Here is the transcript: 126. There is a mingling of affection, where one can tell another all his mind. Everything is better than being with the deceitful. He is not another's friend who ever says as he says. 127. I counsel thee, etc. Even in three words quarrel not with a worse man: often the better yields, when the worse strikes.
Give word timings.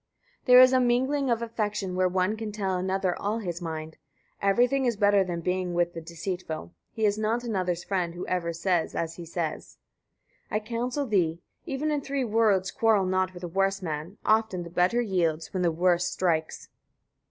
126. 0.45 0.47
There 0.47 0.61
is 0.61 0.73
a 0.73 0.83
mingling 0.83 1.29
of 1.29 1.43
affection, 1.43 1.93
where 1.95 2.09
one 2.09 2.35
can 2.35 2.51
tell 2.51 2.75
another 2.75 3.15
all 3.15 3.37
his 3.37 3.61
mind. 3.61 3.97
Everything 4.41 4.85
is 4.85 4.95
better 4.97 5.23
than 5.23 5.41
being 5.41 5.75
with 5.75 5.93
the 5.93 6.01
deceitful. 6.01 6.73
He 6.91 7.05
is 7.05 7.19
not 7.19 7.43
another's 7.43 7.83
friend 7.83 8.15
who 8.15 8.25
ever 8.25 8.51
says 8.51 8.95
as 8.95 9.17
he 9.17 9.27
says. 9.27 9.77
127. 10.49 10.49
I 10.49 10.59
counsel 10.59 11.05
thee, 11.05 11.29
etc. 11.33 11.39
Even 11.67 11.91
in 11.91 12.01
three 12.01 12.25
words 12.25 12.71
quarrel 12.71 13.05
not 13.05 13.35
with 13.35 13.43
a 13.43 13.47
worse 13.47 13.83
man: 13.83 14.17
often 14.25 14.63
the 14.63 14.71
better 14.71 15.01
yields, 15.01 15.53
when 15.53 15.61
the 15.61 15.71
worse 15.71 16.07
strikes. 16.07 16.69